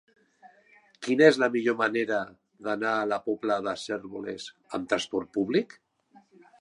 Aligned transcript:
Quina 1.07 1.27
és 1.33 1.37
la 1.43 1.49
millor 1.55 1.75
manera 1.81 2.17
d'anar 2.69 2.93
a 3.01 3.05
la 3.11 3.19
Pobla 3.29 3.59
de 3.69 3.75
Cérvoles 3.85 4.49
amb 4.79 4.93
trasport 4.95 5.35
públic? 5.39 5.77